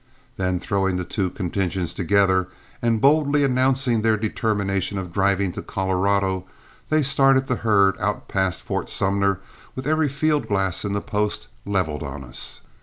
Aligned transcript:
Then, 0.37 0.59
throwing 0.59 0.95
the 0.95 1.03
two 1.03 1.29
contingents 1.29 1.93
together, 1.93 2.47
and 2.81 2.99
boldly 2.99 3.43
announcing 3.43 4.01
their 4.01 4.17
determination 4.17 4.97
of 4.97 5.13
driving 5.13 5.51
to 5.51 5.61
Colorado, 5.61 6.45
they 6.89 7.03
started 7.03 7.45
the 7.45 7.57
herd 7.57 7.97
out 7.99 8.27
past 8.27 8.63
Fort 8.63 8.89
Sumner 8.89 9.41
with 9.75 9.85
every 9.85 10.09
field 10.09 10.47
glass 10.47 10.83
in 10.83 10.93
the 10.93 11.01
post 11.01 11.49
leveled 11.67 12.01
on 12.01 12.23
us. 12.23 12.61